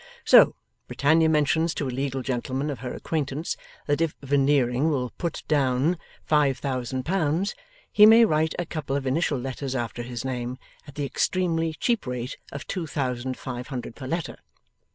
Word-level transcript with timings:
So, 0.25 0.55
Britannia 0.87 1.29
mentions 1.29 1.75
to 1.75 1.87
a 1.87 1.91
legal 1.91 2.23
gentleman 2.23 2.71
of 2.71 2.79
her 2.79 2.91
acquaintance 2.95 3.55
that 3.85 4.01
if 4.01 4.15
Veneering 4.23 4.89
will 4.89 5.11
'put 5.11 5.43
down' 5.47 5.95
five 6.25 6.57
thousand 6.57 7.03
pounds, 7.05 7.53
he 7.91 8.07
may 8.07 8.25
write 8.25 8.55
a 8.57 8.65
couple 8.65 8.95
of 8.95 9.05
initial 9.05 9.37
letters 9.37 9.75
after 9.75 10.01
his 10.01 10.25
name 10.25 10.57
at 10.87 10.95
the 10.95 11.05
extremely 11.05 11.75
cheap 11.79 12.07
rate 12.07 12.35
of 12.51 12.65
two 12.65 12.87
thousand 12.87 13.37
five 13.37 13.67
hundred 13.67 13.95
per 13.95 14.07
letter. 14.07 14.39